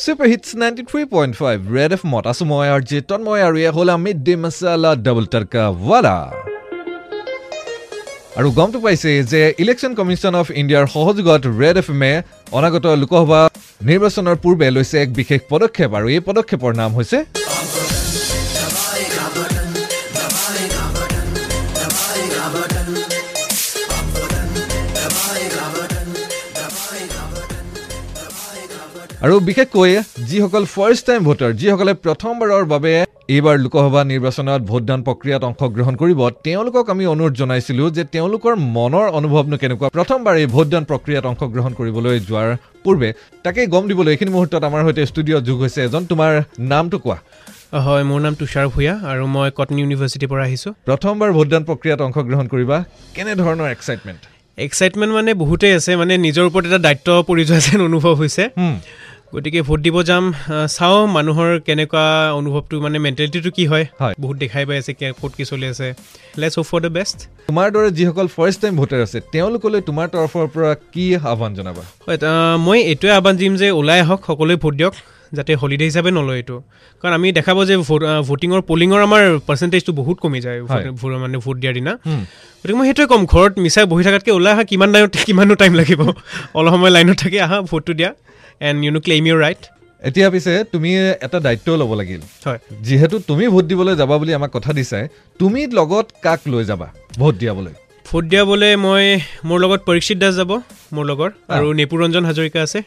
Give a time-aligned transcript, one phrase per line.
[0.00, 3.56] Super hits ninety three point five Red F মত আছো মই আৰু জি তন্ময় আৰু
[3.62, 6.16] এয়া হ'ল mid day masala double tadka wala
[8.38, 12.12] আৰু গমটো পাইছে যে ইলেকশ্যন কমিশ্যন অফ ইণ্ডিয়াৰ সহযোগত ৰেড এফ এমে
[12.56, 13.40] অনাগত লোকসভা
[13.88, 17.18] নিৰ্বাচনৰ পূৰ্বে লৈছে এক বিশেষ পদক্ষেপ আৰু এই পদক্ষেপৰ নাম হৈছে
[29.24, 29.90] আৰু বিশেষকৈ
[30.28, 32.92] যিসকল ফাৰ্ষ্ট টাইম ভোটাৰ যিসকলে প্ৰথমবাৰৰ বাবে
[33.34, 39.56] এইবাৰ লোকসভা নিৰ্বাচনত ভোটদান প্ৰক্ৰিয়াত অংশগ্ৰহণ কৰিব তেওঁলোকক আমি অনুৰোধ জনাইছিলোঁ যে তেওঁলোকৰ মনৰ অনুভৱনো
[39.62, 39.88] কেনেকুৱা?
[39.96, 42.48] প্ৰথমবাৰ এই ভোটদান প্ৰক্ৰিয়াত অংশগ্ৰহণ কৰিবলৈ যোৱাৰ
[42.84, 43.08] পূৰ্বে
[43.44, 46.32] তাকেই গম দিবলৈ এইখিনি মুহূৰ্তত আমাৰ সৈতে ষ্টুডিঅ'ত যোগ হৈছে এজন। তোমাৰ
[46.72, 47.18] নামটো কোৱা?
[47.86, 52.46] হয় মোৰ নাম তুষাৰ ভূঞা আৰু মই কটন ইউনিভাৰ্চিটিৰ পৰা আহিছোঁ। প্ৰথমবাৰ ভোটদান প্ৰক্ৰিয়াত অংশগ্ৰহণ
[52.52, 52.76] কৰিবা
[53.16, 54.22] কেনেধৰণৰ এক্সাইটমেণ্ট
[54.66, 58.42] এক্সাইটমেণ্ট মানে বহুতেই আছে মানে নিজৰ ওপৰত এটা দায়িত্ব পৰি যোৱা যেন অনুভৱ হৈছে।
[59.34, 60.24] গতিকে ভোট দিব যাম
[60.76, 62.04] চাওঁ মানুহৰ কেনেকুৱা
[62.38, 65.86] অনুভৱটো মানে মেণ্টেলিটিটো কি হয়। হয়। বহুত দেখাই পাই আছে ক'ত কি চলি আছে।
[66.40, 67.18] Let's hope for the best
[67.50, 71.82] তোমাৰ দৰে যিসকল ফাৰ্ষ্ট টাইম ভোটাৰ আছে তেওঁলোকলৈ তোমাৰ তৰফৰ পৰা কি আহ্বান জনাবা?
[72.66, 74.94] মই এইটোৱে আহ্বান দিম যে ওলাই আহক সকলোৱে ভোট দিয়ক
[75.36, 76.56] যাতে হলিডে হিচাপে নলয় এইটো।
[77.02, 77.74] কাৰণ আমি দেখা পাওঁ যে
[78.28, 80.58] ভোটিঙৰ পলিঙৰ আমাৰ পাৰ্চেণ্টেজটো বহুত কমি যায়
[81.24, 81.92] মানে ভোট দিয়াৰ দিনা।
[82.60, 86.00] গতিকে মই সেইটোৱে ক'ম ঘৰত মিছাই বহি থকাতকৈ ওলাই আহা কিমান টাইম কিমানো টাইম লাগিব?
[86.58, 88.10] অলপ সময় লাইনত থাকি আহা ভোটটো দিয়া।
[88.60, 89.62] And you know claim your right
[90.02, 90.90] এতিয়া পিছে তুমি
[91.26, 95.04] এটা দায়িত্বও ল'ব লাগিল। হয়। যিহেতু তুমি ভোট দিবলৈ যাবা বুলি আমাক কথা দিছাই
[95.40, 96.86] তুমি লগত কাক লৈ যাবা
[97.18, 97.74] ভোট দিয়াবলৈ?
[98.06, 99.04] ভোট দিয়াবলৈ মই
[99.48, 100.50] মোৰ লগত পৰীক্ষিত দাস যাব
[100.94, 102.80] মোৰ লগত আৰু নেপু ৰঞ্জন হাজৰিকা আছে।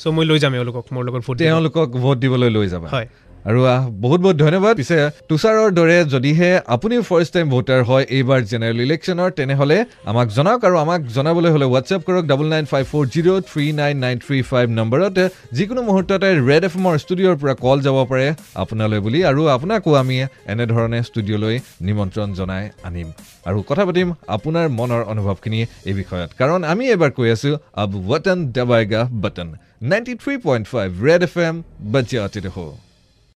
[0.00, 3.06] চ' মই লৈ যাম এওঁলোকক মোৰ লগত ভোট তেওঁলোকক ভোট দিবলৈ লৈ যাবা। হয়।
[3.48, 3.60] আৰু
[4.04, 9.30] বহুত বহুত ধন্যবাদ। পিছে তুষাৰৰ দৰে যদিহে আপুনি ফাৰ্ষ্ট টাইম ভোটাৰ হয় এইবাৰ জেনেৰেল ইলেকশ্যনৰ
[9.38, 9.78] তেনেহ'লে
[10.10, 13.94] আমাক জনাওক আৰু আমাক জনাবলৈ হ'লে হোৱাটছএপ কৰক double nine five four zero' three nine
[14.04, 15.18] nine three five নম্বৰত।
[15.56, 18.26] যিকোনো মুহূৰ্ততে ৰেড এফ এমৰ ষ্টুডিঅ'ৰ পৰা কল যাব পাৰে
[18.62, 20.16] আপোনালৈ বুলি আৰু আপোনাকো আমি
[20.52, 21.56] এনেধৰণে ষ্টুডিঅ'লৈ
[21.88, 23.08] নিমন্ত্ৰণ জনাই আনিম।
[23.48, 28.38] আৰু কথা পাতিম আপোনাৰ মনৰ অনুভৱখিনি এই বিষয়ত। কাৰণ আমি এইবাৰ কৈ আছোঁ আব ৱটন
[28.56, 29.48] দবাইগা button
[29.90, 31.54] ninety three point five Red FM M
[31.92, 32.46] বাজ্যাতিত